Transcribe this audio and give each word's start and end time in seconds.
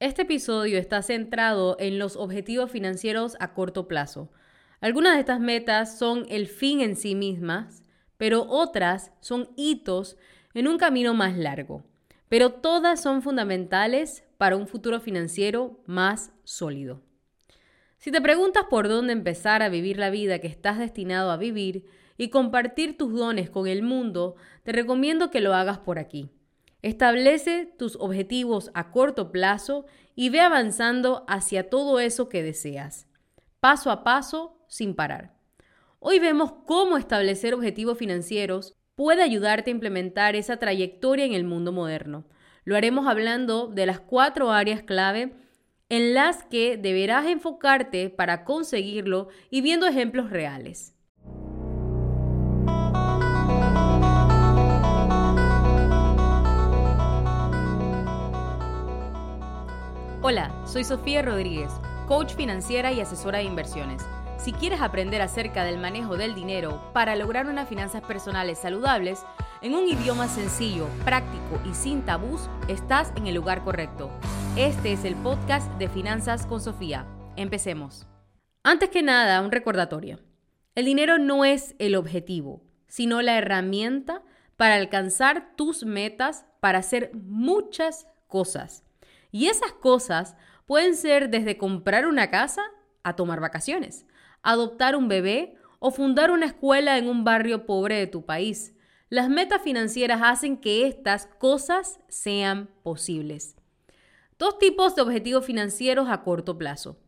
Este 0.00 0.22
episodio 0.22 0.76
está 0.76 1.02
centrado 1.02 1.76
en 1.78 2.00
los 2.00 2.16
objetivos 2.16 2.68
financieros 2.68 3.36
a 3.38 3.54
corto 3.54 3.86
plazo. 3.86 4.28
Algunas 4.80 5.14
de 5.14 5.20
estas 5.20 5.38
metas 5.38 5.98
son 5.98 6.26
el 6.28 6.48
fin 6.48 6.80
en 6.80 6.96
sí 6.96 7.14
mismas, 7.14 7.84
pero 8.16 8.44
otras 8.48 9.12
son 9.20 9.48
hitos 9.56 10.16
en 10.52 10.66
un 10.66 10.78
camino 10.78 11.14
más 11.14 11.36
largo. 11.36 11.84
Pero 12.28 12.50
todas 12.50 13.00
son 13.00 13.22
fundamentales 13.22 14.24
para 14.36 14.56
un 14.56 14.66
futuro 14.66 15.00
financiero 15.00 15.80
más 15.86 16.32
sólido. 16.42 17.00
Si 17.98 18.10
te 18.10 18.20
preguntas 18.20 18.64
por 18.68 18.88
dónde 18.88 19.12
empezar 19.12 19.62
a 19.62 19.68
vivir 19.68 19.96
la 19.98 20.10
vida 20.10 20.40
que 20.40 20.48
estás 20.48 20.76
destinado 20.76 21.30
a 21.30 21.36
vivir 21.36 21.86
y 22.18 22.30
compartir 22.30 22.98
tus 22.98 23.14
dones 23.14 23.48
con 23.48 23.68
el 23.68 23.82
mundo, 23.82 24.34
te 24.64 24.72
recomiendo 24.72 25.30
que 25.30 25.40
lo 25.40 25.54
hagas 25.54 25.78
por 25.78 26.00
aquí. 26.00 26.30
Establece 26.84 27.72
tus 27.78 27.96
objetivos 27.96 28.70
a 28.74 28.90
corto 28.90 29.32
plazo 29.32 29.86
y 30.14 30.28
ve 30.28 30.42
avanzando 30.42 31.24
hacia 31.28 31.70
todo 31.70 31.98
eso 31.98 32.28
que 32.28 32.42
deseas, 32.42 33.06
paso 33.58 33.90
a 33.90 34.04
paso, 34.04 34.58
sin 34.68 34.94
parar. 34.94 35.34
Hoy 35.98 36.18
vemos 36.18 36.52
cómo 36.66 36.98
establecer 36.98 37.54
objetivos 37.54 37.96
financieros 37.96 38.74
puede 38.96 39.22
ayudarte 39.22 39.70
a 39.70 39.72
implementar 39.72 40.36
esa 40.36 40.58
trayectoria 40.58 41.24
en 41.24 41.32
el 41.32 41.44
mundo 41.44 41.72
moderno. 41.72 42.26
Lo 42.64 42.76
haremos 42.76 43.06
hablando 43.06 43.68
de 43.68 43.86
las 43.86 44.00
cuatro 44.00 44.52
áreas 44.52 44.82
clave 44.82 45.32
en 45.88 46.12
las 46.12 46.44
que 46.44 46.76
deberás 46.76 47.24
enfocarte 47.24 48.10
para 48.10 48.44
conseguirlo 48.44 49.28
y 49.48 49.62
viendo 49.62 49.86
ejemplos 49.86 50.28
reales. 50.28 50.93
Hola, 60.26 60.50
soy 60.64 60.84
Sofía 60.84 61.20
Rodríguez, 61.20 61.70
coach 62.08 62.34
financiera 62.34 62.90
y 62.90 63.00
asesora 63.02 63.40
de 63.40 63.44
inversiones. 63.44 64.00
Si 64.38 64.54
quieres 64.54 64.80
aprender 64.80 65.20
acerca 65.20 65.64
del 65.64 65.76
manejo 65.76 66.16
del 66.16 66.34
dinero 66.34 66.82
para 66.94 67.14
lograr 67.14 67.46
unas 67.46 67.68
finanzas 67.68 68.00
personales 68.00 68.56
saludables, 68.56 69.22
en 69.60 69.74
un 69.74 69.86
idioma 69.86 70.26
sencillo, 70.28 70.88
práctico 71.04 71.60
y 71.70 71.74
sin 71.74 72.06
tabús, 72.06 72.48
estás 72.68 73.12
en 73.16 73.26
el 73.26 73.34
lugar 73.34 73.64
correcto. 73.64 74.10
Este 74.56 74.94
es 74.94 75.04
el 75.04 75.14
podcast 75.14 75.70
de 75.72 75.90
Finanzas 75.90 76.46
con 76.46 76.62
Sofía. 76.62 77.06
Empecemos. 77.36 78.06
Antes 78.62 78.88
que 78.88 79.02
nada, 79.02 79.42
un 79.42 79.52
recordatorio. 79.52 80.20
El 80.74 80.86
dinero 80.86 81.18
no 81.18 81.44
es 81.44 81.74
el 81.78 81.94
objetivo, 81.96 82.62
sino 82.86 83.20
la 83.20 83.36
herramienta 83.36 84.22
para 84.56 84.76
alcanzar 84.76 85.54
tus 85.54 85.84
metas 85.84 86.46
para 86.60 86.78
hacer 86.78 87.10
muchas 87.12 88.06
cosas. 88.26 88.83
Y 89.34 89.48
esas 89.48 89.72
cosas 89.72 90.36
pueden 90.64 90.94
ser 90.94 91.28
desde 91.28 91.58
comprar 91.58 92.06
una 92.06 92.30
casa 92.30 92.62
a 93.02 93.16
tomar 93.16 93.40
vacaciones, 93.40 94.06
adoptar 94.44 94.94
un 94.94 95.08
bebé 95.08 95.56
o 95.80 95.90
fundar 95.90 96.30
una 96.30 96.46
escuela 96.46 96.98
en 96.98 97.08
un 97.08 97.24
barrio 97.24 97.66
pobre 97.66 97.96
de 97.96 98.06
tu 98.06 98.24
país. 98.24 98.74
Las 99.08 99.28
metas 99.28 99.60
financieras 99.60 100.20
hacen 100.22 100.56
que 100.56 100.86
estas 100.86 101.26
cosas 101.26 101.98
sean 102.06 102.70
posibles. 102.84 103.56
Dos 104.38 104.60
tipos 104.60 104.94
de 104.94 105.02
objetivos 105.02 105.44
financieros 105.44 106.08
a 106.08 106.22
corto 106.22 106.56
plazo. 106.56 107.00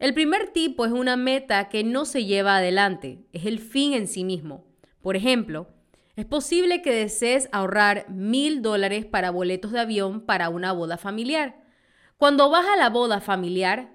El 0.00 0.14
primer 0.14 0.48
tipo 0.48 0.84
es 0.84 0.90
una 0.90 1.16
meta 1.16 1.68
que 1.68 1.84
no 1.84 2.06
se 2.06 2.24
lleva 2.24 2.56
adelante, 2.56 3.24
es 3.32 3.46
el 3.46 3.60
fin 3.60 3.92
en 3.92 4.08
sí 4.08 4.24
mismo. 4.24 4.66
Por 5.00 5.14
ejemplo, 5.14 5.68
es 6.14 6.26
posible 6.26 6.82
que 6.82 6.92
desees 6.92 7.48
ahorrar 7.52 8.08
mil 8.10 8.60
dólares 8.60 9.06
para 9.06 9.30
boletos 9.30 9.72
de 9.72 9.80
avión 9.80 10.20
para 10.26 10.50
una 10.50 10.72
boda 10.72 10.98
familiar. 10.98 11.62
Cuando 12.18 12.50
vas 12.50 12.66
a 12.66 12.76
la 12.76 12.90
boda 12.90 13.20
familiar, 13.20 13.94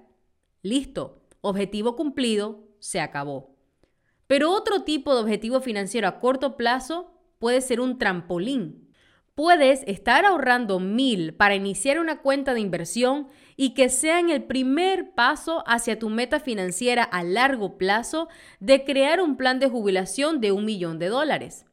listo, 0.62 1.22
objetivo 1.40 1.94
cumplido, 1.94 2.66
se 2.80 3.00
acabó. 3.00 3.56
Pero 4.26 4.50
otro 4.50 4.82
tipo 4.82 5.14
de 5.14 5.22
objetivo 5.22 5.60
financiero 5.60 6.08
a 6.08 6.18
corto 6.18 6.56
plazo 6.56 7.12
puede 7.38 7.60
ser 7.60 7.80
un 7.80 7.98
trampolín. 7.98 8.92
Puedes 9.36 9.84
estar 9.86 10.24
ahorrando 10.24 10.80
mil 10.80 11.34
para 11.34 11.54
iniciar 11.54 12.00
una 12.00 12.20
cuenta 12.20 12.52
de 12.52 12.60
inversión 12.60 13.28
y 13.56 13.74
que 13.74 13.88
sean 13.88 14.30
el 14.30 14.42
primer 14.42 15.14
paso 15.14 15.62
hacia 15.68 16.00
tu 16.00 16.10
meta 16.10 16.40
financiera 16.40 17.04
a 17.04 17.22
largo 17.22 17.78
plazo 17.78 18.28
de 18.58 18.84
crear 18.84 19.20
un 19.20 19.36
plan 19.36 19.60
de 19.60 19.68
jubilación 19.68 20.40
de 20.40 20.50
un 20.50 20.64
millón 20.64 20.98
de 20.98 21.06
dólares. 21.06 21.67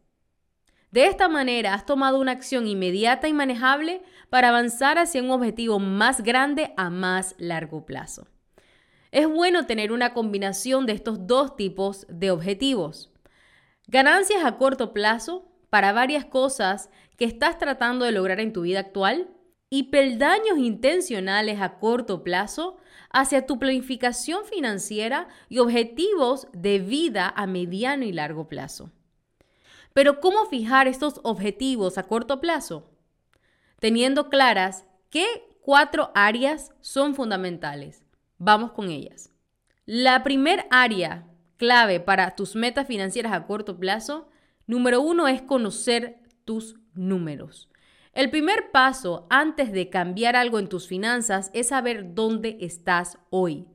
De 0.96 1.08
esta 1.08 1.28
manera 1.28 1.74
has 1.74 1.86
tomado 1.86 2.22
una 2.22 2.32
acción 2.32 2.68
inmediata 2.68 3.28
y 3.28 3.34
manejable 3.34 4.02
para 4.30 4.48
avanzar 4.48 4.98
hacia 4.98 5.22
un 5.22 5.30
objetivo 5.30 5.78
más 5.78 6.24
grande 6.24 6.74
a 6.78 6.90
más 6.90 7.36
largo 7.38 7.86
plazo. 7.86 8.30
Es 9.12 9.28
bueno 9.28 9.66
tener 9.66 9.92
una 9.92 10.14
combinación 10.14 10.86
de 10.86 10.94
estos 10.94 11.28
dos 11.28 11.58
tipos 11.58 12.08
de 12.08 12.32
objetivos. 12.32 13.12
Ganancias 13.88 14.46
a 14.46 14.56
corto 14.56 14.94
plazo 14.94 15.52
para 15.70 15.92
varias 15.92 16.24
cosas 16.24 16.90
que 17.18 17.26
estás 17.26 17.60
tratando 17.60 18.06
de 18.06 18.14
lograr 18.14 18.40
en 18.40 18.54
tu 18.54 18.62
vida 18.62 18.80
actual 18.80 19.28
y 19.70 19.90
peldaños 19.90 20.58
intencionales 20.60 21.60
a 21.60 21.78
corto 21.78 22.24
plazo 22.24 22.78
hacia 23.10 23.46
tu 23.46 23.60
planificación 23.60 24.46
financiera 24.46 25.28
y 25.50 25.60
objetivos 25.60 26.48
de 26.54 26.80
vida 26.80 27.34
a 27.36 27.48
mediano 27.48 28.06
y 28.06 28.14
largo 28.14 28.48
plazo. 28.48 28.92
Pero 29.96 30.20
¿cómo 30.20 30.46
fijar 30.48 30.90
estos 30.90 31.22
objetivos 31.24 31.98
a 31.98 32.04
corto 32.04 32.42
plazo? 32.42 32.92
Teniendo 33.80 34.30
claras 34.30 34.84
qué 35.10 35.26
cuatro 35.62 36.12
áreas 36.14 36.74
son 36.82 37.16
fundamentales. 37.16 38.04
Vamos 38.38 38.74
con 38.74 38.90
ellas. 38.90 39.32
La 39.86 40.22
primera 40.22 40.66
área 40.70 41.26
clave 41.56 42.02
para 42.02 42.36
tus 42.36 42.58
metas 42.58 42.88
financieras 42.88 43.32
a 43.32 43.46
corto 43.46 43.80
plazo, 43.80 44.28
número 44.68 45.00
uno, 45.00 45.30
es 45.30 45.42
conocer 45.42 46.20
tus 46.44 46.76
números. 46.94 47.70
El 48.12 48.30
primer 48.30 48.72
paso 48.72 49.26
antes 49.30 49.72
de 49.72 49.90
cambiar 49.90 50.36
algo 50.36 50.60
en 50.60 50.68
tus 50.68 50.90
finanzas 50.90 51.52
es 51.54 51.70
saber 51.70 52.14
dónde 52.14 52.58
estás 52.60 53.18
hoy. 53.30 53.66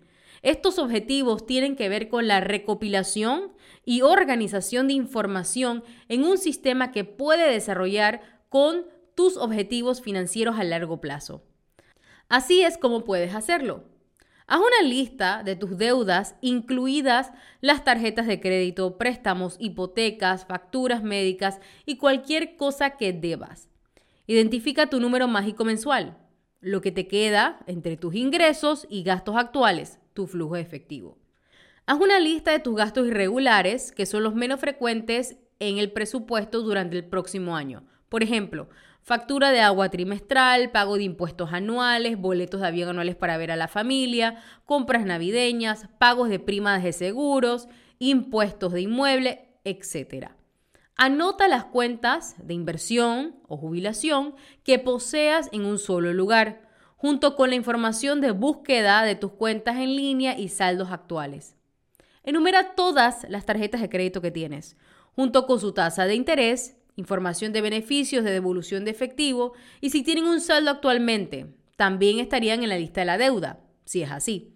Estos 0.43 0.79
objetivos 0.79 1.47
tienen 1.47 1.77
que 1.77 1.89
ver 1.91 2.09
con 2.09 2.27
la 2.27 2.41
recopilación 2.41 3.53
y 3.85 4.01
organización 4.03 4.89
de 4.89 4.95
información 4.95 5.85
en 6.09 6.25
un 6.25 6.39
sistema 6.39 6.93
que 6.93 7.05
puede 7.05 7.51
desarrollar 7.51 8.23
con 8.49 8.87
tus 9.15 9.37
objetivos 9.37 10.01
financieros 10.01 10.59
a 10.59 10.65
largo 10.65 11.01
plazo. 11.01 11.43
Así 12.29 12.63
es 12.63 12.79
como 12.79 13.05
puedes 13.05 13.35
hacerlo. 13.35 13.85
Haz 14.47 14.61
una 14.61 14.89
lista 14.89 15.43
de 15.45 15.57
tus 15.57 15.77
deudas, 15.77 16.35
incluidas 16.41 17.31
las 17.61 17.85
tarjetas 17.85 18.27
de 18.27 18.41
crédito, 18.41 18.97
préstamos, 18.97 19.57
hipotecas, 19.61 20.47
facturas 20.47 21.03
médicas 21.03 21.61
y 21.87 21.99
cualquier 21.99 22.57
cosa 22.57 22.97
que 22.97 23.13
debas. 23.13 23.69
Identifica 24.27 24.89
tu 24.89 25.01
número 25.01 25.29
mágico 25.29 25.65
mensual, 25.65 26.17
lo 26.61 26.81
que 26.81 26.93
te 26.93 27.07
queda 27.07 27.61
entre 27.67 27.97
tus 27.97 28.15
ingresos 28.15 28.87
y 28.91 29.03
gastos 29.03 29.37
actuales 29.37 30.00
tu 30.15 30.27
flujo 30.27 30.57
efectivo. 30.57 31.19
Haz 31.87 32.01
una 32.01 32.21
lista 32.21 32.53
de 32.53 32.61
tus 32.61 32.77
gastos 32.77 33.09
irregulares, 33.09 33.93
que 33.93 34.07
son 34.07 34.23
los 34.23 34.35
menos 34.35 34.61
frecuentes 34.61 35.37
en 35.59 35.79
el 35.79 35.93
presupuesto 35.93 36.63
durante 36.63 36.97
el 36.97 37.05
próximo 37.05 37.57
año. 37.57 37.85
Por 38.09 38.23
ejemplo, 38.23 38.69
factura 39.03 39.51
de 39.51 39.61
agua 39.61 39.89
trimestral, 39.89 40.71
pago 40.71 40.97
de 40.97 41.05
impuestos 41.05 41.53
anuales, 41.53 42.19
boletos 42.19 42.61
de 42.61 42.67
avión 42.67 42.91
anuales 42.91 43.17
para 43.17 43.37
ver 43.37 43.51
a 43.51 43.57
la 43.57 43.69
familia, 43.69 44.43
compras 44.65 45.05
navideñas, 45.05 45.89
pagos 45.99 46.29
de 46.29 46.39
primas 46.39 46.83
de 46.83 46.93
seguros, 46.93 47.69
impuestos 47.99 48.73
de 48.73 48.83
inmueble, 48.83 49.49
etc. 49.65 50.31
Anota 50.97 51.49
las 51.49 51.65
cuentas 51.65 52.37
de 52.39 52.55
inversión 52.55 53.37
o 53.49 53.57
jubilación 53.57 54.35
que 54.65 54.79
poseas 54.79 55.49
en 55.53 55.65
un 55.65 55.79
solo 55.79 56.13
lugar 56.13 56.70
junto 57.01 57.35
con 57.35 57.49
la 57.49 57.57
información 57.57 58.21
de 58.21 58.31
búsqueda 58.31 59.03
de 59.05 59.15
tus 59.15 59.33
cuentas 59.33 59.77
en 59.77 59.97
línea 59.97 60.39
y 60.39 60.49
saldos 60.49 60.91
actuales. 60.91 61.57
Enumera 62.25 62.75
todas 62.75 63.25
las 63.31 63.47
tarjetas 63.47 63.81
de 63.81 63.89
crédito 63.89 64.21
que 64.21 64.31
tienes, 64.31 64.77
junto 65.17 65.47
con 65.47 65.59
su 65.61 65.73
tasa 65.73 66.05
de 66.05 66.15
interés, 66.15 66.77
información 66.97 67.55
de 67.55 67.63
beneficios 67.63 68.23
de 68.23 68.33
devolución 68.33 68.85
de 68.85 68.91
efectivo 68.91 69.55
y 69.81 69.89
si 69.89 70.03
tienen 70.03 70.27
un 70.27 70.43
saldo 70.43 70.71
actualmente, 70.71 71.47
también 71.79 72.19
estarían 72.19 72.63
en 72.63 72.69
la 72.69 72.77
lista 72.77 73.01
de 73.01 73.07
la 73.07 73.17
deuda, 73.17 73.61
si 73.87 74.03
es 74.03 74.11
así. 74.11 74.53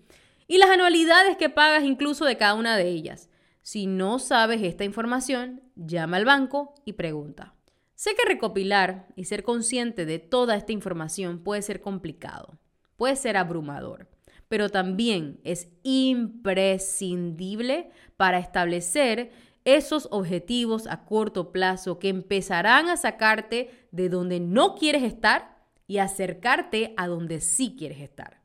Y 0.47 0.59
las 0.59 0.69
anualidades 0.69 1.39
que 1.39 1.49
pagas 1.49 1.85
incluso 1.85 2.27
de 2.27 2.37
cada 2.37 2.53
una 2.53 2.77
de 2.77 2.91
ellas. 2.91 3.31
Si 3.63 3.87
no 3.87 4.19
sabes 4.19 4.63
esta 4.63 4.85
información, 4.85 5.63
llama 5.77 6.19
al 6.19 6.27
banco 6.27 6.75
y 6.85 6.93
pregunta. 6.93 7.55
Sé 8.05 8.15
que 8.15 8.29
recopilar 8.29 9.09
y 9.17 9.25
ser 9.25 9.43
consciente 9.43 10.05
de 10.05 10.19
toda 10.19 10.57
esta 10.57 10.73
información 10.73 11.39
puede 11.39 11.63
ser 11.63 11.81
complicado, 11.81 12.59
puede 12.99 13.17
ser 13.17 13.39
abrumador, 13.39 14.11
pero 14.47 14.69
también 14.69 15.41
es 15.43 15.69
imprescindible 15.85 17.89
para 18.19 18.39
establecer 18.39 19.33
esos 19.65 20.07
objetivos 20.11 20.87
a 20.87 21.07
corto 21.07 21.51
plazo 21.51 21.99
que 21.99 22.11
empezarán 22.11 22.91
a 22.91 22.99
sacarte 22.99 23.71
de 23.91 24.11
donde 24.11 24.39
no 24.39 24.75
quieres 24.75 25.03
estar 25.03 25.65
y 25.87 25.97
acercarte 25.97 26.93
a 26.99 27.07
donde 27.07 27.41
sí 27.41 27.75
quieres 27.75 28.01
estar. 28.01 28.43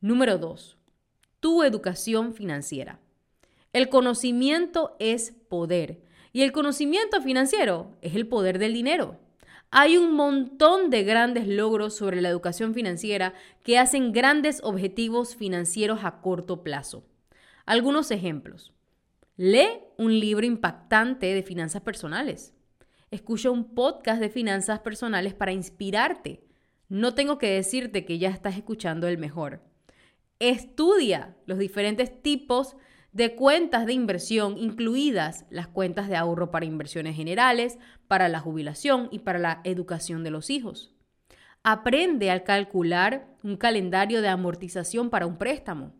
Número 0.00 0.38
2. 0.38 0.78
Tu 1.40 1.64
educación 1.64 2.32
financiera. 2.32 3.00
El 3.72 3.88
conocimiento 3.88 4.94
es 5.00 5.32
poder 5.48 6.05
y 6.36 6.42
el 6.42 6.52
conocimiento 6.52 7.22
financiero 7.22 7.96
es 8.02 8.14
el 8.14 8.28
poder 8.28 8.58
del 8.58 8.74
dinero. 8.74 9.18
Hay 9.70 9.96
un 9.96 10.12
montón 10.12 10.90
de 10.90 11.02
grandes 11.02 11.48
logros 11.48 11.96
sobre 11.96 12.20
la 12.20 12.28
educación 12.28 12.74
financiera 12.74 13.32
que 13.62 13.78
hacen 13.78 14.12
grandes 14.12 14.60
objetivos 14.62 15.34
financieros 15.34 16.00
a 16.02 16.20
corto 16.20 16.62
plazo. 16.62 17.06
Algunos 17.64 18.10
ejemplos. 18.10 18.74
Lee 19.38 19.80
un 19.96 20.20
libro 20.20 20.44
impactante 20.44 21.32
de 21.32 21.42
finanzas 21.42 21.80
personales. 21.80 22.52
Escucha 23.10 23.50
un 23.50 23.74
podcast 23.74 24.20
de 24.20 24.28
finanzas 24.28 24.80
personales 24.80 25.32
para 25.32 25.52
inspirarte. 25.52 26.44
No 26.90 27.14
tengo 27.14 27.38
que 27.38 27.48
decirte 27.48 28.04
que 28.04 28.18
ya 28.18 28.28
estás 28.28 28.58
escuchando 28.58 29.08
el 29.08 29.16
mejor. 29.16 29.62
Estudia 30.38 31.34
los 31.46 31.56
diferentes 31.56 32.20
tipos 32.20 32.74
de 32.74 32.86
cuentas 33.34 33.86
de 33.86 33.92
inversión, 33.92 34.58
incluidas 34.58 35.46
las 35.50 35.68
cuentas 35.68 36.08
de 36.08 36.16
ahorro 36.16 36.50
para 36.50 36.66
inversiones 36.66 37.16
generales, 37.16 37.78
para 38.08 38.28
la 38.28 38.40
jubilación 38.40 39.08
y 39.10 39.20
para 39.20 39.38
la 39.38 39.60
educación 39.64 40.22
de 40.22 40.30
los 40.30 40.50
hijos. 40.50 40.94
Aprende 41.62 42.30
a 42.30 42.44
calcular 42.44 43.26
un 43.42 43.56
calendario 43.56 44.22
de 44.22 44.28
amortización 44.28 45.10
para 45.10 45.26
un 45.26 45.38
préstamo. 45.38 45.94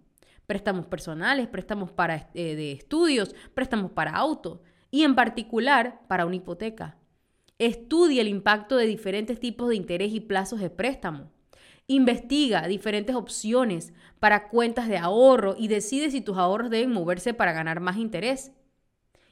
Préstamos 0.47 0.87
personales, 0.87 1.49
préstamos 1.49 1.91
para, 1.91 2.31
eh, 2.35 2.55
de 2.55 2.73
estudios, 2.73 3.35
préstamos 3.55 3.91
para 3.91 4.13
auto 4.13 4.63
y 4.91 5.03
en 5.03 5.15
particular 5.15 6.03
para 6.09 6.27
una 6.27 6.37
hipoteca. 6.37 6.99
Estudia 7.59 8.21
el 8.21 8.29
impacto 8.29 8.77
de 8.77 8.87
diferentes 8.87 9.41
tipos 9.41 9.71
de 9.71 9.77
interés 9.77 10.13
y 10.13 10.21
plazos 10.21 10.61
de 10.61 10.71
préstamo. 10.71 11.33
Investiga 11.89 12.67
diferentes 12.67 13.15
opciones 13.15 13.93
para 14.19 14.49
cuentas 14.49 14.89
de 14.89 14.99
ahorro 14.99 15.55
y 15.57 15.69
decide 15.69 16.11
si 16.11 16.21
tus 16.21 16.37
ahorros 16.37 16.71
deben 16.71 16.93
moverse 16.93 17.33
para 17.33 17.53
ganar 17.53 17.81
más 17.81 17.97
interés. 17.97 18.53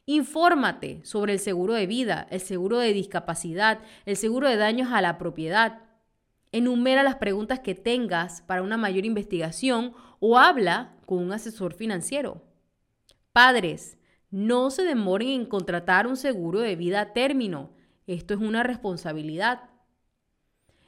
Infórmate 0.06 1.00
sobre 1.04 1.32
el 1.32 1.38
seguro 1.38 1.74
de 1.74 1.86
vida, 1.86 2.26
el 2.30 2.40
seguro 2.40 2.78
de 2.78 2.92
discapacidad, 2.92 3.80
el 4.04 4.16
seguro 4.16 4.48
de 4.48 4.56
daños 4.56 4.92
a 4.92 5.00
la 5.00 5.18
propiedad. 5.18 5.80
Enumera 6.52 7.02
las 7.02 7.16
preguntas 7.16 7.58
que 7.60 7.74
tengas 7.74 8.42
para 8.42 8.62
una 8.62 8.76
mayor 8.76 9.04
investigación 9.04 9.94
o 10.20 10.38
habla 10.38 10.94
con 11.06 11.18
un 11.18 11.32
asesor 11.32 11.74
financiero. 11.74 12.44
Padres, 13.32 13.98
no 14.30 14.70
se 14.70 14.84
demoren 14.84 15.28
en 15.28 15.46
contratar 15.46 16.06
un 16.06 16.16
seguro 16.16 16.60
de 16.60 16.76
vida 16.76 17.00
a 17.00 17.12
término. 17.12 17.70
Esto 18.06 18.34
es 18.34 18.40
una 18.40 18.62
responsabilidad. 18.62 19.62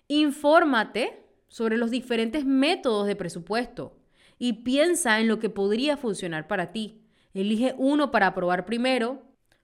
Infórmate 0.08 1.25
sobre 1.48 1.76
los 1.76 1.90
diferentes 1.90 2.44
métodos 2.44 3.06
de 3.06 3.16
presupuesto 3.16 3.96
y 4.38 4.64
piensa 4.64 5.20
en 5.20 5.28
lo 5.28 5.38
que 5.38 5.50
podría 5.50 5.96
funcionar 5.96 6.46
para 6.46 6.72
ti. 6.72 7.02
Elige 7.34 7.74
uno 7.78 8.10
para 8.10 8.34
probar 8.34 8.66
primero. 8.66 9.22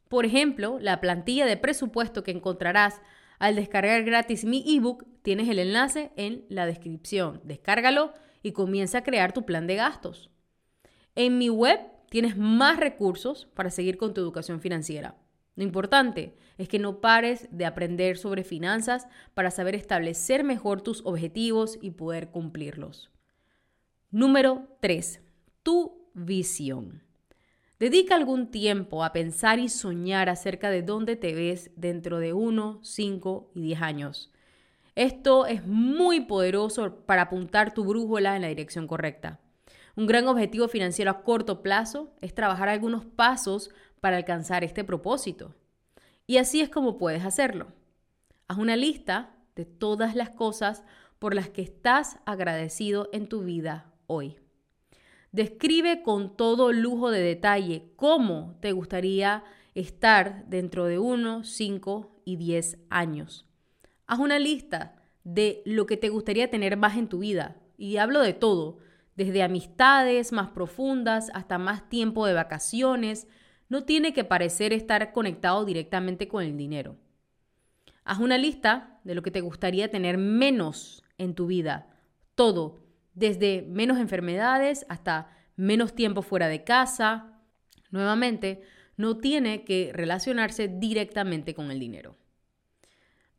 Por 0.08 0.24
ejemplo, 0.26 0.78
la 0.80 1.00
plantilla 1.00 1.46
de 1.46 1.56
presupuesto 1.56 2.22
que 2.22 2.30
encontrarás 2.30 3.00
al 3.38 3.56
descargar 3.56 4.04
gratis 4.04 4.44
mi 4.44 4.64
ebook, 4.76 5.04
tienes 5.22 5.48
el 5.48 5.58
enlace 5.58 6.12
en 6.16 6.44
la 6.48 6.66
descripción. 6.66 7.40
Descárgalo 7.44 8.12
y 8.42 8.52
comienza 8.52 8.98
a 8.98 9.04
crear 9.04 9.32
tu 9.32 9.44
plan 9.44 9.66
de 9.66 9.76
gastos. 9.76 10.30
En 11.14 11.38
mi 11.38 11.48
web 11.48 11.80
tienes 12.08 12.36
más 12.36 12.78
recursos 12.78 13.48
para 13.54 13.70
seguir 13.70 13.96
con 13.96 14.14
tu 14.14 14.20
educación 14.20 14.60
financiera. 14.60 15.16
Lo 15.54 15.64
importante 15.64 16.36
es 16.58 16.68
que 16.68 16.78
no 16.78 17.00
pares 17.00 17.48
de 17.50 17.66
aprender 17.66 18.16
sobre 18.16 18.44
finanzas 18.44 19.06
para 19.34 19.50
saber 19.50 19.74
establecer 19.74 20.44
mejor 20.44 20.80
tus 20.80 21.04
objetivos 21.04 21.78
y 21.80 21.90
poder 21.90 22.30
cumplirlos. 22.30 23.10
Número 24.10 24.68
3. 24.80 25.20
Tu 25.62 26.08
visión. 26.14 27.02
Dedica 27.78 28.14
algún 28.14 28.50
tiempo 28.50 29.02
a 29.02 29.12
pensar 29.12 29.58
y 29.58 29.68
soñar 29.68 30.28
acerca 30.28 30.70
de 30.70 30.82
dónde 30.82 31.16
te 31.16 31.34
ves 31.34 31.70
dentro 31.76 32.18
de 32.18 32.32
1, 32.32 32.80
5 32.82 33.50
y 33.54 33.62
10 33.62 33.82
años. 33.82 34.32
Esto 34.94 35.46
es 35.46 35.66
muy 35.66 36.20
poderoso 36.20 37.04
para 37.06 37.22
apuntar 37.22 37.74
tu 37.74 37.84
brújula 37.84 38.36
en 38.36 38.42
la 38.42 38.48
dirección 38.48 38.86
correcta. 38.86 39.40
Un 39.96 40.06
gran 40.06 40.28
objetivo 40.28 40.68
financiero 40.68 41.10
a 41.10 41.22
corto 41.22 41.62
plazo 41.62 42.14
es 42.20 42.34
trabajar 42.34 42.68
algunos 42.68 43.04
pasos 43.04 43.70
para 44.02 44.16
alcanzar 44.16 44.64
este 44.64 44.82
propósito. 44.82 45.54
Y 46.26 46.38
así 46.38 46.60
es 46.60 46.68
como 46.68 46.98
puedes 46.98 47.24
hacerlo. 47.24 47.68
Haz 48.48 48.58
una 48.58 48.74
lista 48.74 49.36
de 49.54 49.64
todas 49.64 50.16
las 50.16 50.30
cosas 50.30 50.82
por 51.20 51.36
las 51.36 51.48
que 51.50 51.62
estás 51.62 52.18
agradecido 52.26 53.08
en 53.12 53.28
tu 53.28 53.42
vida 53.42 53.92
hoy. 54.08 54.38
Describe 55.30 56.02
con 56.02 56.36
todo 56.36 56.72
lujo 56.72 57.12
de 57.12 57.20
detalle 57.20 57.92
cómo 57.94 58.58
te 58.60 58.72
gustaría 58.72 59.44
estar 59.76 60.46
dentro 60.48 60.86
de 60.86 60.98
1, 60.98 61.44
5 61.44 62.22
y 62.24 62.36
10 62.36 62.78
años. 62.90 63.46
Haz 64.08 64.18
una 64.18 64.40
lista 64.40 64.96
de 65.22 65.62
lo 65.64 65.86
que 65.86 65.96
te 65.96 66.08
gustaría 66.08 66.50
tener 66.50 66.76
más 66.76 66.96
en 66.96 67.08
tu 67.08 67.20
vida. 67.20 67.56
Y 67.78 67.98
hablo 67.98 68.20
de 68.20 68.32
todo, 68.32 68.78
desde 69.14 69.44
amistades 69.44 70.32
más 70.32 70.48
profundas 70.48 71.30
hasta 71.34 71.56
más 71.56 71.88
tiempo 71.88 72.26
de 72.26 72.34
vacaciones, 72.34 73.28
no 73.72 73.84
tiene 73.84 74.12
que 74.12 74.22
parecer 74.22 74.74
estar 74.74 75.12
conectado 75.12 75.64
directamente 75.64 76.28
con 76.28 76.44
el 76.44 76.58
dinero. 76.58 76.98
Haz 78.04 78.18
una 78.18 78.36
lista 78.36 79.00
de 79.02 79.14
lo 79.14 79.22
que 79.22 79.30
te 79.30 79.40
gustaría 79.40 79.90
tener 79.90 80.18
menos 80.18 81.04
en 81.16 81.34
tu 81.34 81.46
vida. 81.46 81.88
Todo, 82.34 82.84
desde 83.14 83.62
menos 83.62 83.98
enfermedades 83.98 84.84
hasta 84.90 85.34
menos 85.56 85.94
tiempo 85.94 86.20
fuera 86.20 86.48
de 86.48 86.64
casa. 86.64 87.40
Nuevamente, 87.90 88.60
no 88.98 89.16
tiene 89.16 89.64
que 89.64 89.90
relacionarse 89.94 90.68
directamente 90.68 91.54
con 91.54 91.70
el 91.70 91.80
dinero. 91.80 92.18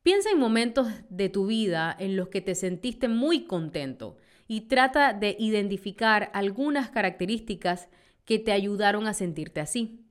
Piensa 0.01 0.31
en 0.31 0.39
momentos 0.39 0.87
de 1.09 1.29
tu 1.29 1.45
vida 1.45 1.95
en 1.99 2.15
los 2.15 2.29
que 2.29 2.41
te 2.41 2.55
sentiste 2.55 3.07
muy 3.07 3.45
contento 3.45 4.17
y 4.47 4.61
trata 4.61 5.13
de 5.13 5.35
identificar 5.37 6.31
algunas 6.33 6.89
características 6.89 7.87
que 8.25 8.39
te 8.39 8.51
ayudaron 8.51 9.05
a 9.05 9.13
sentirte 9.13 9.59
así. 9.59 10.02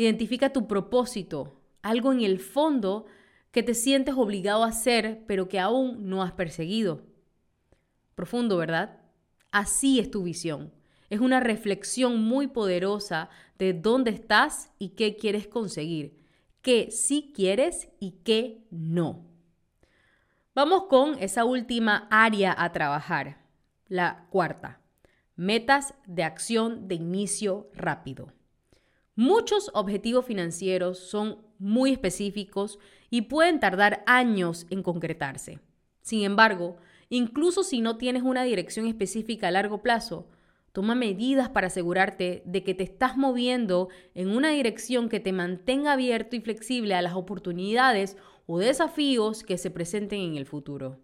Identifica 0.00 0.50
tu 0.50 0.66
propósito, 0.66 1.60
algo 1.82 2.10
en 2.10 2.22
el 2.22 2.40
fondo 2.40 3.04
que 3.50 3.62
te 3.62 3.74
sientes 3.74 4.14
obligado 4.14 4.64
a 4.64 4.68
hacer, 4.68 5.24
pero 5.26 5.46
que 5.46 5.60
aún 5.60 6.08
no 6.08 6.22
has 6.22 6.32
perseguido. 6.32 7.02
Profundo, 8.14 8.56
¿verdad? 8.56 9.02
Así 9.50 10.00
es 10.00 10.10
tu 10.10 10.22
visión. 10.22 10.72
Es 11.10 11.20
una 11.20 11.38
reflexión 11.38 12.22
muy 12.22 12.46
poderosa 12.46 13.28
de 13.58 13.74
dónde 13.74 14.10
estás 14.12 14.70
y 14.78 14.94
qué 14.94 15.16
quieres 15.16 15.46
conseguir, 15.46 16.16
qué 16.62 16.90
sí 16.90 17.30
quieres 17.36 17.90
y 18.00 18.22
qué 18.24 18.64
no. 18.70 19.26
Vamos 20.54 20.84
con 20.84 21.18
esa 21.18 21.44
última 21.44 22.08
área 22.10 22.54
a 22.56 22.72
trabajar, 22.72 23.44
la 23.86 24.28
cuarta, 24.30 24.80
metas 25.36 25.92
de 26.06 26.24
acción 26.24 26.88
de 26.88 26.94
inicio 26.94 27.70
rápido. 27.74 28.32
Muchos 29.16 29.70
objetivos 29.74 30.24
financieros 30.24 30.98
son 30.98 31.38
muy 31.58 31.92
específicos 31.92 32.78
y 33.10 33.22
pueden 33.22 33.60
tardar 33.60 34.02
años 34.06 34.66
en 34.70 34.82
concretarse. 34.82 35.60
Sin 36.00 36.22
embargo, 36.22 36.76
incluso 37.08 37.62
si 37.62 37.80
no 37.80 37.96
tienes 37.96 38.22
una 38.22 38.44
dirección 38.44 38.86
específica 38.86 39.48
a 39.48 39.50
largo 39.50 39.82
plazo, 39.82 40.28
toma 40.72 40.94
medidas 40.94 41.48
para 41.48 41.66
asegurarte 41.66 42.42
de 42.46 42.62
que 42.62 42.74
te 42.74 42.84
estás 42.84 43.16
moviendo 43.16 43.88
en 44.14 44.28
una 44.28 44.50
dirección 44.50 45.08
que 45.08 45.20
te 45.20 45.32
mantenga 45.32 45.92
abierto 45.92 46.36
y 46.36 46.40
flexible 46.40 46.94
a 46.94 47.02
las 47.02 47.14
oportunidades 47.14 48.16
o 48.46 48.58
desafíos 48.58 49.42
que 49.42 49.58
se 49.58 49.70
presenten 49.70 50.20
en 50.20 50.36
el 50.36 50.46
futuro. 50.46 51.00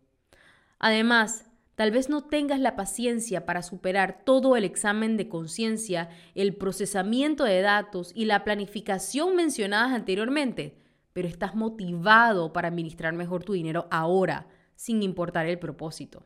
Además, 0.78 1.50
Tal 1.76 1.90
vez 1.90 2.08
no 2.08 2.24
tengas 2.24 2.58
la 2.58 2.74
paciencia 2.74 3.44
para 3.44 3.62
superar 3.62 4.24
todo 4.24 4.56
el 4.56 4.64
examen 4.64 5.18
de 5.18 5.28
conciencia, 5.28 6.08
el 6.34 6.56
procesamiento 6.56 7.44
de 7.44 7.60
datos 7.60 8.12
y 8.14 8.24
la 8.24 8.44
planificación 8.44 9.36
mencionadas 9.36 9.92
anteriormente, 9.92 10.78
pero 11.12 11.28
estás 11.28 11.54
motivado 11.54 12.54
para 12.54 12.68
administrar 12.68 13.12
mejor 13.12 13.44
tu 13.44 13.52
dinero 13.52 13.88
ahora, 13.90 14.48
sin 14.74 15.02
importar 15.02 15.46
el 15.46 15.58
propósito. 15.58 16.24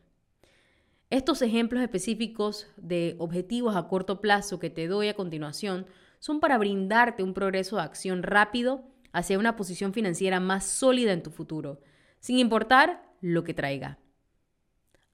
Estos 1.10 1.42
ejemplos 1.42 1.82
específicos 1.82 2.68
de 2.76 3.16
objetivos 3.18 3.74
a 3.74 3.88
corto 3.88 4.20
plazo 4.20 4.60
que 4.60 4.70
te 4.70 4.86
doy 4.86 5.08
a 5.08 5.14
continuación 5.14 5.86
son 6.20 6.38
para 6.38 6.58
brindarte 6.58 7.24
un 7.24 7.34
progreso 7.34 7.74
de 7.74 7.82
acción 7.82 8.22
rápido 8.22 8.84
hacia 9.12 9.36
una 9.36 9.56
posición 9.56 9.92
financiera 9.92 10.38
más 10.38 10.64
sólida 10.64 11.12
en 11.12 11.24
tu 11.24 11.30
futuro, 11.30 11.80
sin 12.20 12.38
importar 12.38 13.02
lo 13.20 13.42
que 13.42 13.54
traiga. 13.54 13.98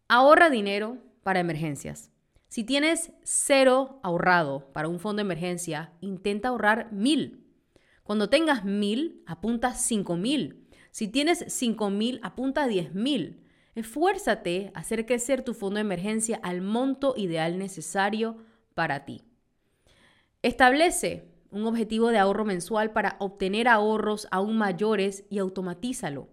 Ahorra 0.08 0.50
dinero 0.50 0.98
para 1.24 1.40
emergencias. 1.40 2.12
Si 2.46 2.62
tienes 2.62 3.10
cero 3.24 3.98
ahorrado 4.04 4.72
para 4.72 4.86
un 4.86 5.00
fondo 5.00 5.16
de 5.16 5.26
emergencia, 5.26 5.94
intenta 6.00 6.48
ahorrar 6.48 6.92
mil. 6.92 7.44
Cuando 8.04 8.30
tengas 8.30 8.64
mil, 8.64 9.24
apunta 9.26 9.74
cinco 9.74 10.16
mil. 10.16 10.68
Si 10.92 11.08
tienes 11.08 11.44
cinco 11.48 11.90
mil, 11.90 12.20
apunta 12.22 12.68
diez 12.68 12.94
mil. 12.94 13.42
Esfuérzate 13.74 14.70
a 14.74 14.78
hacer 14.78 15.06
crecer 15.06 15.42
tu 15.42 15.54
fondo 15.54 15.78
de 15.78 15.80
emergencia 15.80 16.38
al 16.40 16.62
monto 16.62 17.14
ideal 17.16 17.58
necesario 17.58 18.36
para 18.74 19.04
ti. 19.06 19.24
Establece 20.42 21.32
un 21.50 21.66
objetivo 21.66 22.10
de 22.10 22.18
ahorro 22.18 22.44
mensual 22.44 22.92
para 22.92 23.16
obtener 23.18 23.66
ahorros 23.66 24.28
aún 24.30 24.56
mayores 24.56 25.24
y 25.30 25.38
automatízalo. 25.38 26.28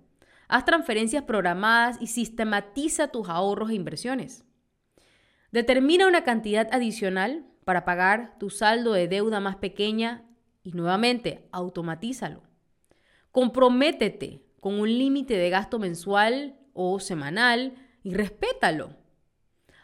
Haz 0.53 0.65
transferencias 0.65 1.23
programadas 1.23 1.97
y 1.99 2.05
sistematiza 2.05 3.07
tus 3.07 3.27
ahorros 3.27 3.71
e 3.71 3.73
inversiones. 3.73 4.45
Determina 5.51 6.05
una 6.07 6.23
cantidad 6.23 6.67
adicional 6.71 7.43
para 7.65 7.85
pagar 7.85 8.37
tu 8.37 8.51
saldo 8.51 8.93
de 8.93 9.07
deuda 9.07 9.39
más 9.39 9.55
pequeña 9.55 10.29
y 10.61 10.73
nuevamente 10.73 11.49
automatízalo. 11.51 12.43
Comprométete 13.31 14.45
con 14.59 14.79
un 14.79 14.89
límite 14.95 15.37
de 15.37 15.49
gasto 15.49 15.79
mensual 15.79 16.55
o 16.73 16.99
semanal 16.99 17.73
y 18.03 18.13
respétalo. 18.13 18.95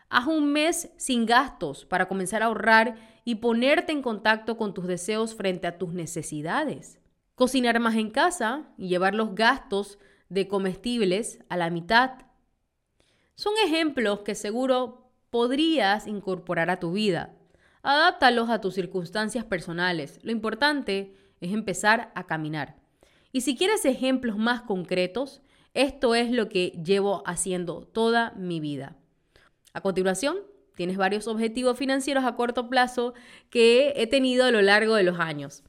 Haz 0.07 0.27
un 0.27 0.53
mes 0.53 0.91
sin 0.97 1.25
gastos 1.25 1.83
para 1.83 2.07
comenzar 2.07 2.43
a 2.43 2.45
ahorrar 2.45 2.93
y 3.25 3.35
ponerte 3.35 3.91
en 3.91 4.03
contacto 4.03 4.55
con 4.55 4.75
tus 4.75 4.85
deseos 4.85 5.33
frente 5.33 5.65
a 5.65 5.79
tus 5.79 5.93
necesidades. 5.93 6.99
Cocinar 7.33 7.79
más 7.79 7.95
en 7.95 8.11
casa 8.11 8.67
y 8.77 8.87
llevar 8.87 9.15
los 9.15 9.33
gastos 9.33 9.97
de 10.29 10.47
comestibles 10.47 11.39
a 11.49 11.57
la 11.57 11.69
mitad. 11.69 12.11
Son 13.35 13.53
ejemplos 13.65 14.21
que 14.21 14.35
seguro 14.35 15.11
podrías 15.29 16.07
incorporar 16.07 16.69
a 16.69 16.79
tu 16.79 16.93
vida. 16.93 17.35
Adáptalos 17.81 18.49
a 18.49 18.61
tus 18.61 18.75
circunstancias 18.75 19.45
personales. 19.45 20.19
Lo 20.23 20.31
importante 20.31 21.15
es 21.41 21.53
empezar 21.53 22.11
a 22.15 22.27
caminar. 22.27 22.75
Y 23.31 23.41
si 23.41 23.55
quieres 23.55 23.85
ejemplos 23.85 24.37
más 24.37 24.61
concretos, 24.61 25.41
esto 25.73 26.15
es 26.15 26.31
lo 26.31 26.49
que 26.49 26.79
llevo 26.83 27.23
haciendo 27.25 27.85
toda 27.85 28.31
mi 28.31 28.59
vida. 28.59 28.97
A 29.73 29.81
continuación, 29.81 30.37
tienes 30.75 30.97
varios 30.97 31.27
objetivos 31.27 31.77
financieros 31.77 32.23
a 32.23 32.35
corto 32.35 32.69
plazo 32.69 33.13
que 33.49 33.93
he 33.95 34.07
tenido 34.07 34.45
a 34.45 34.51
lo 34.51 34.61
largo 34.61 34.95
de 34.95 35.03
los 35.03 35.19
años. 35.19 35.63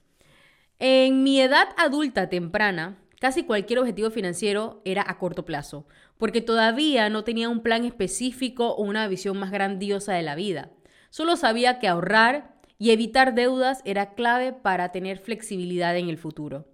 En 0.79 1.23
mi 1.23 1.41
edad 1.41 1.69
adulta 1.77 2.31
temprana, 2.31 2.97
casi 3.21 3.45
cualquier 3.45 3.79
objetivo 3.79 4.11
financiero 4.11 4.83
era 4.85 5.05
a 5.07 5.19
corto 5.19 5.45
plazo, 5.45 5.87
porque 6.19 6.41
todavía 6.41 7.09
no 7.11 7.23
tenía 7.23 7.49
un 7.49 7.63
plan 7.63 7.85
específico 7.85 8.75
o 8.75 8.83
una 8.83 9.07
visión 9.07 9.39
más 9.39 9.53
grandiosa 9.53 10.15
de 10.15 10.23
la 10.23 10.35
vida. 10.35 10.71
Solo 11.11 11.37
sabía 11.37 11.79
que 11.79 11.87
ahorrar 11.87 12.57
y 12.79 12.91
evitar 12.91 13.35
deudas 13.35 13.83
era 13.85 14.15
clave 14.15 14.53
para 14.53 14.91
tener 14.91 15.19
flexibilidad 15.19 15.97
en 15.97 16.09
el 16.09 16.19
futuro. 16.19 16.67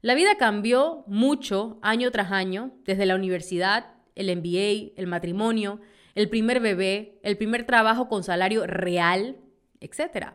La 0.00 0.14
vida 0.14 0.36
cambió 0.38 1.02
mucho 1.08 1.78
año 1.82 2.12
tras 2.12 2.30
año, 2.30 2.70
desde 2.84 3.06
la 3.06 3.16
universidad, 3.16 3.94
el 4.14 4.34
MBA, 4.36 4.92
el 4.96 5.08
matrimonio, 5.08 5.80
el 6.14 6.28
primer 6.30 6.60
bebé, 6.60 7.18
el 7.24 7.36
primer 7.36 7.66
trabajo 7.66 8.08
con 8.08 8.22
salario 8.22 8.66
real, 8.66 9.36
etc. 9.80 10.28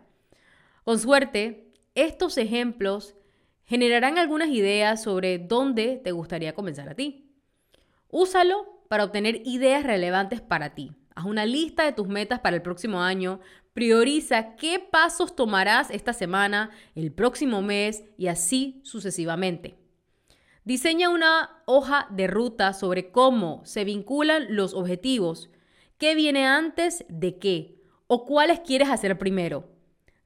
Con 0.83 1.00
suerte, 1.00 1.71
estos 1.95 2.38
ejemplos 2.38 3.15
generarán 3.71 4.17
algunas 4.17 4.49
ideas 4.49 5.01
sobre 5.01 5.39
dónde 5.39 6.01
te 6.03 6.11
gustaría 6.11 6.53
comenzar 6.53 6.89
a 6.89 6.93
ti. 6.93 7.31
Úsalo 8.09 8.83
para 8.89 9.05
obtener 9.05 9.43
ideas 9.45 9.83
relevantes 9.83 10.41
para 10.41 10.75
ti. 10.75 10.91
Haz 11.15 11.23
una 11.23 11.45
lista 11.45 11.85
de 11.85 11.93
tus 11.93 12.09
metas 12.09 12.41
para 12.41 12.57
el 12.57 12.61
próximo 12.61 13.01
año. 13.01 13.39
Prioriza 13.71 14.57
qué 14.57 14.79
pasos 14.79 15.37
tomarás 15.37 15.89
esta 15.89 16.11
semana, 16.11 16.71
el 16.95 17.13
próximo 17.13 17.61
mes 17.61 18.03
y 18.17 18.27
así 18.27 18.81
sucesivamente. 18.83 19.77
Diseña 20.65 21.07
una 21.07 21.63
hoja 21.65 22.07
de 22.11 22.27
ruta 22.27 22.73
sobre 22.73 23.09
cómo 23.09 23.61
se 23.63 23.85
vinculan 23.85 24.47
los 24.49 24.73
objetivos, 24.73 25.49
qué 25.97 26.13
viene 26.13 26.45
antes 26.45 27.05
de 27.07 27.39
qué 27.39 27.81
o 28.07 28.25
cuáles 28.25 28.59
quieres 28.59 28.89
hacer 28.89 29.17
primero. 29.17 29.70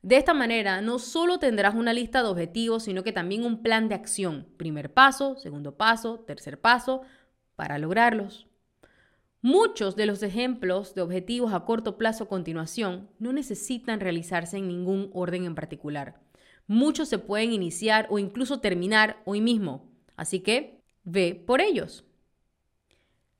De 0.05 0.17
esta 0.17 0.35
manera, 0.35 0.81
no 0.81 1.00
solo 1.00 1.39
tendrás 1.39 1.74
una 1.74 1.91
lista 1.91 2.21
de 2.21 2.29
objetivos, 2.29 2.83
sino 2.83 3.03
que 3.03 3.12
también 3.12 3.43
un 3.43 3.63
plan 3.63 3.89
de 3.89 3.95
acción. 3.95 4.45
Primer 4.55 4.93
paso, 4.93 5.35
segundo 5.38 5.77
paso, 5.77 6.19
tercer 6.19 6.62
paso, 6.62 7.01
para 7.55 7.79
lograrlos. 7.79 8.45
Muchos 9.41 9.95
de 9.95 10.05
los 10.05 10.21
ejemplos 10.21 10.93
de 10.93 11.01
objetivos 11.01 11.55
a 11.55 11.65
corto 11.65 11.97
plazo 11.97 12.27
continuación 12.27 13.09
no 13.17 13.33
necesitan 13.33 14.00
realizarse 14.00 14.57
en 14.57 14.67
ningún 14.67 15.09
orden 15.12 15.43
en 15.43 15.55
particular. 15.55 16.21
Muchos 16.67 17.09
se 17.09 17.17
pueden 17.17 17.51
iniciar 17.51 18.05
o 18.12 18.19
incluso 18.19 18.59
terminar 18.59 19.24
hoy 19.25 19.41
mismo. 19.41 19.89
Así 20.17 20.41
que 20.41 20.83
ve 21.03 21.33
por 21.33 21.62
ellos. 21.62 22.05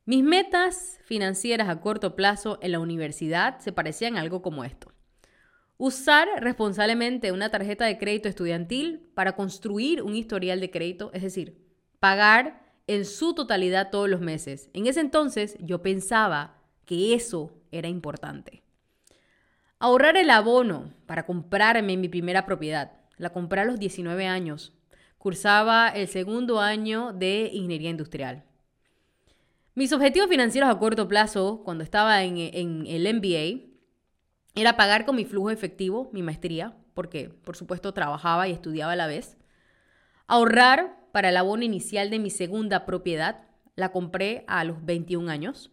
Mis 0.06 0.24
metas 0.24 0.98
financieras 1.06 1.70
a 1.70 1.80
corto 1.80 2.16
plazo 2.16 2.58
en 2.64 2.72
la 2.72 2.80
universidad 2.80 3.60
se 3.60 3.72
parecían 3.72 4.18
algo 4.18 4.42
como 4.42 4.64
esto. 4.64 4.95
Usar 5.78 6.28
responsablemente 6.40 7.32
una 7.32 7.50
tarjeta 7.50 7.86
de 7.86 7.98
crédito 7.98 8.30
estudiantil 8.30 9.10
para 9.14 9.36
construir 9.36 10.02
un 10.02 10.16
historial 10.16 10.60
de 10.60 10.72
crédito, 10.72 11.12
es 11.14 11.22
decir, 11.22 11.58
pagar 12.00 12.64
en 12.88 13.04
su 13.06 13.34
totalidad 13.34 13.90
todos 13.90 14.10
los 14.10 14.22
meses. 14.22 14.70
En 14.74 14.88
ese 14.88 15.02
entonces 15.02 15.58
yo 15.60 15.82
pensaba 15.82 16.62
que 16.86 17.14
eso 17.14 17.52
era 17.72 17.88
importante. 17.88 18.64
Ahorrar 19.80 20.16
el 20.16 20.30
abono 20.30 20.94
para 21.06 21.26
comprarme 21.26 21.98
mi 21.98 22.08
primera 22.08 22.46
propiedad. 22.46 22.94
La 23.18 23.32
compré 23.32 23.62
a 23.62 23.66
los 23.66 23.80
19 23.80 24.28
años. 24.28 24.74
Cursaba 25.18 25.90
el 25.90 26.08
segundo 26.08 26.60
año 26.62 27.12
de 27.12 27.50
ingeniería 27.52 27.90
industrial. 27.90 28.46
Mis 29.74 29.92
objetivos 29.92 30.30
financieros 30.30 30.70
a 30.70 30.80
corto 30.80 31.08
plazo, 31.10 31.62
cuando 31.66 31.84
estaba 31.84 32.24
en, 32.24 32.38
el 32.38 33.14
MBA, 33.14 33.75
era 34.56 34.78
pagar 34.78 35.06
con 35.06 35.16
mi 35.16 35.26
flujo 35.26 35.52
efectivo 35.52 36.10
mi 36.14 36.24
maestría, 36.24 36.76
porque 36.94 37.30
por 37.30 37.56
supuesto 37.56 37.94
trabajaba 37.94 38.48
y 38.48 38.52
estudiaba 38.52 38.94
a 38.94 38.96
la 38.96 39.08
vez. 39.08 39.38
Ahorrar 40.28 40.98
para 41.12 41.30
el 41.30 41.38
abono 41.38 41.64
inicial 41.64 42.10
de 42.10 42.20
mi 42.20 42.30
segunda 42.30 42.86
propiedad, 42.86 43.44
la 43.76 43.92
compré 43.92 44.44
a 44.48 44.64
los 44.64 44.84
21 44.84 45.30
años. 45.30 45.72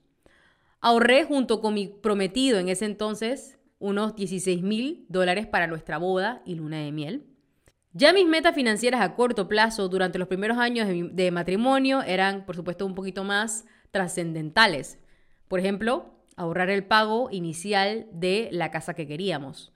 Ahorré 0.80 1.24
junto 1.24 1.60
con 1.60 1.74
mi 1.74 1.88
prometido 1.88 2.58
en 2.58 2.68
ese 2.68 2.84
entonces 2.84 3.58
unos 3.78 4.14
16 4.14 4.62
mil 4.62 5.06
dólares 5.08 5.46
para 5.46 5.66
nuestra 5.66 5.98
boda 5.98 6.42
y 6.44 6.54
luna 6.54 6.78
de 6.78 6.92
miel. 6.92 7.26
Ya 7.92 8.12
mis 8.12 8.26
metas 8.26 8.54
financieras 8.54 9.02
a 9.02 9.14
corto 9.14 9.48
plazo 9.48 9.88
durante 9.88 10.18
los 10.18 10.28
primeros 10.28 10.58
años 10.58 10.88
de, 10.88 11.30
matrimonio 11.30 12.02
eran, 12.02 12.46
por 12.46 12.56
supuesto, 12.56 12.86
un 12.86 12.94
poquito 12.94 13.22
más 13.22 13.66
trascendentales. 13.90 14.98
Por 15.46 15.60
ejemplo, 15.60 16.14
ahorrar 16.36 16.70
el 16.70 16.84
pago 16.84 17.28
inicial 17.30 18.06
de 18.12 18.48
la 18.52 18.70
casa 18.70 18.94
que 18.94 19.06
queríamos, 19.06 19.72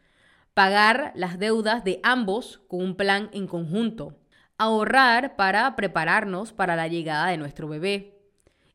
pagar 0.54 1.12
las 1.14 1.38
deudas 1.38 1.84
de 1.84 2.00
ambos 2.02 2.62
con 2.68 2.82
un 2.82 2.96
plan 2.96 3.28
en 3.32 3.46
conjunto, 3.46 4.16
ahorrar 4.58 5.36
para 5.36 5.76
prepararnos 5.76 6.52
para 6.52 6.76
la 6.76 6.88
llegada 6.88 7.28
de 7.28 7.36
nuestro 7.36 7.68
bebé, 7.68 8.18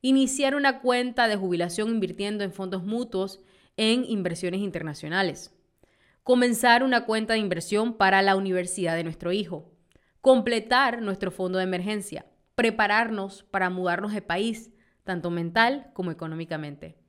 iniciar 0.02 0.56
una 0.56 0.80
cuenta 0.82 1.28
de 1.28 1.36
jubilación 1.36 1.90
invirtiendo 1.90 2.44
en 2.44 2.52
fondos 2.52 2.84
mutuos 2.84 3.42
en 3.78 4.06
inversiones 4.06 4.62
internacionales, 4.62 5.54
comenzar 6.24 6.84
una 6.84 7.06
cuenta 7.06 7.34
de 7.34 7.40
inversión 7.40 7.96
para 7.96 8.22
la 8.22 8.36
universidad 8.36 8.96
de 8.96 9.04
nuestro 9.04 9.32
hijo, 9.32 9.72
completar 10.22 11.02
nuestro 11.02 11.32
fondo 11.32 11.58
de 11.58 11.64
emergencia, 11.64 12.26
prepararnos 12.56 13.44
para 13.44 13.72
mudarnos 13.72 14.14
de 14.14 14.22
país, 14.22 14.72
tanto 15.04 15.32
mental 15.32 15.90
como 15.94 16.12
económicamente. 16.12 17.01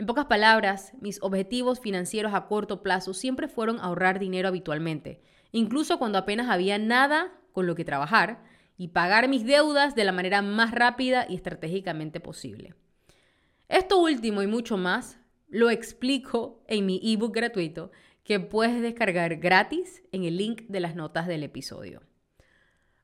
En 0.00 0.06
pocas 0.06 0.24
palabras, 0.24 0.94
mis 1.02 1.20
objetivos 1.20 1.78
financieros 1.78 2.32
a 2.32 2.46
corto 2.46 2.82
plazo 2.82 3.12
siempre 3.12 3.48
fueron 3.48 3.78
ahorrar 3.80 4.18
dinero 4.18 4.48
habitualmente, 4.48 5.20
incluso 5.52 5.98
cuando 5.98 6.16
apenas 6.16 6.48
había 6.48 6.78
nada 6.78 7.38
con 7.52 7.66
lo 7.66 7.74
que 7.74 7.84
trabajar, 7.84 8.42
y 8.78 8.88
pagar 8.88 9.28
mis 9.28 9.44
deudas 9.44 9.94
de 9.94 10.04
la 10.04 10.12
manera 10.12 10.40
más 10.40 10.70
rápida 10.70 11.26
y 11.28 11.34
estratégicamente 11.34 12.18
posible. 12.18 12.74
Esto 13.68 14.00
último 14.00 14.40
y 14.40 14.46
mucho 14.46 14.78
más 14.78 15.20
lo 15.48 15.68
explico 15.68 16.64
en 16.66 16.86
mi 16.86 16.98
ebook 17.04 17.34
gratuito 17.34 17.90
que 18.24 18.40
puedes 18.40 18.80
descargar 18.80 19.36
gratis 19.36 20.02
en 20.12 20.24
el 20.24 20.38
link 20.38 20.62
de 20.68 20.80
las 20.80 20.94
notas 20.94 21.26
del 21.26 21.42
episodio. 21.42 22.00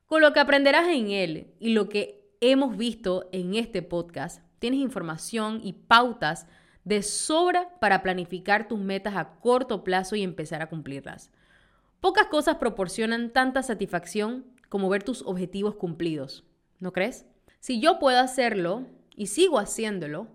Con 0.07 0.21
lo 0.21 0.33
que 0.33 0.39
aprenderás 0.39 0.87
en 0.87 1.11
él 1.11 1.53
y 1.59 1.75
lo 1.75 1.89
que 1.89 2.27
hemos 2.41 2.75
visto 2.75 3.29
en 3.31 3.53
este 3.53 3.83
podcast, 3.83 4.41
tienes 4.57 4.79
información 4.79 5.61
y 5.63 5.73
pautas 5.73 6.47
de 6.87 7.03
sobra 7.03 7.69
para 7.81 8.01
planificar 8.01 8.69
tus 8.69 8.79
metas 8.79 9.17
a 9.17 9.39
corto 9.41 9.83
plazo 9.83 10.15
y 10.15 10.23
empezar 10.23 10.61
a 10.61 10.69
cumplirlas. 10.69 11.31
Pocas 11.99 12.27
cosas 12.27 12.55
proporcionan 12.55 13.33
tanta 13.33 13.61
satisfacción 13.61 14.45
como 14.69 14.87
ver 14.87 15.03
tus 15.03 15.21
objetivos 15.23 15.75
cumplidos, 15.75 16.45
¿no 16.79 16.93
crees? 16.93 17.25
Si 17.59 17.81
yo 17.81 17.99
puedo 17.99 18.19
hacerlo 18.19 18.87
y 19.17 19.27
sigo 19.27 19.59
haciéndolo, 19.59 20.27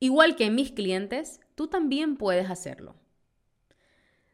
igual 0.00 0.34
que 0.34 0.50
mis 0.50 0.72
clientes, 0.72 1.40
tú 1.54 1.68
también 1.68 2.16
puedes 2.16 2.50
hacerlo. 2.50 2.96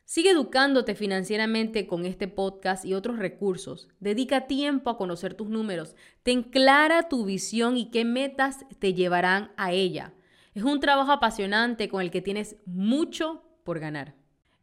Sigue 0.07 0.31
educándote 0.31 0.95
financieramente 0.95 1.87
con 1.87 2.07
este 2.07 2.26
podcast 2.26 2.87
y 2.87 2.95
otros 2.95 3.19
recursos. 3.19 3.88
Dedica 4.00 4.47
tiempo 4.47 4.88
a 4.88 4.97
conocer 4.97 5.35
tus 5.35 5.50
números. 5.50 5.95
Ten 6.23 6.43
clara 6.43 7.09
tu 7.09 7.26
visión 7.26 7.76
y 7.76 7.90
qué 7.90 8.07
metas 8.07 8.64
te 8.79 8.95
llevarán 8.95 9.52
a 9.59 9.73
ella. 9.73 10.14
Es 10.52 10.64
un 10.64 10.80
trabajo 10.80 11.12
apasionante 11.12 11.88
con 11.88 12.02
el 12.02 12.11
que 12.11 12.23
tienes 12.23 12.57
mucho 12.66 13.45
por 13.62 13.78
ganar. 13.78 14.16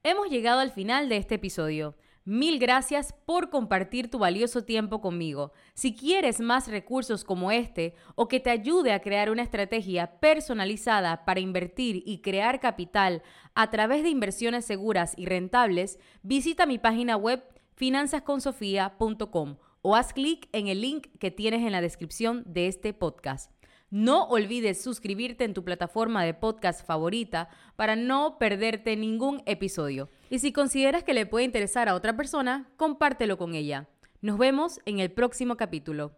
Hemos 0.03 0.29
llegado 0.29 0.60
al 0.60 0.72
final 0.72 1.08
de 1.08 1.15
este 1.15 1.36
episodio. 1.36 1.96
Mil 2.25 2.60
gracias 2.60 3.13
por 3.25 3.50
compartir 3.50 4.12
tu 4.12 4.20
valioso 4.20 4.65
tiempo 4.65 5.00
conmigo. 5.00 5.53
Si 5.75 5.96
quieres 5.96 6.41
más 6.41 6.67
recursos 6.67 7.24
como 7.24 7.53
este 7.53 7.96
o 8.15 8.27
que 8.27 8.41
te 8.41 8.50
ayude 8.50 8.91
a 8.91 9.00
crear 9.00 9.29
una 9.29 9.44
estrategia 9.44 10.20
personalizada 10.20 11.24
para 11.24 11.39
invertir 11.39 12.03
y 12.06 12.20
crear 12.20 12.60
capital 12.60 13.24
a 13.56 13.70
través 13.70 14.03
de 14.03 14.10
inversiones 14.10 14.65
seguras 14.65 15.13
y 15.15 15.25
rentables, 15.25 16.00
visita 16.22 16.65
mi 16.65 16.79
página 16.79 17.15
web 17.15 17.41
finanzasconsofia.com 17.75 19.56
o 19.82 19.96
haz 19.96 20.12
clic 20.12 20.50
en 20.51 20.67
el 20.67 20.82
link 20.82 21.08
que 21.20 21.32
tienes 21.32 21.62
en 21.62 21.72
la 21.72 21.79
descripción 21.79 22.44
de 22.46 22.67
este 22.67 22.94
podcast. 22.94 23.57
No 23.89 24.25
olvides 24.25 24.82
suscribirte 24.82 25.46
en 25.46 25.53
tu 25.53 25.63
plataforma 25.63 26.25
de 26.25 26.34
podcast 26.34 26.86
favorita 26.86 27.48
para 27.77 27.96
no 27.96 28.38
perderte 28.38 28.98
ningún 28.98 29.41
episodio. 29.46 30.10
Y 30.29 30.39
si 30.39 30.51
consideras 30.51 31.06
que 31.06 31.13
le 31.13 31.25
puede 31.25 31.46
interesar 31.46 31.88
a 31.88 31.96
otra 31.96 32.17
persona, 32.17 32.70
compártelo 32.75 33.38
con 33.38 33.56
ella. 33.56 33.88
Nos 34.20 34.38
vemos 34.38 34.82
en 34.86 35.00
el 35.00 35.10
próximo 35.10 35.56
capítulo. 35.56 36.17